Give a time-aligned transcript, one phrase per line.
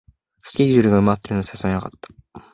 [0.39, 1.91] スケジュールが埋まってるので誘えなかっ
[2.33, 2.41] た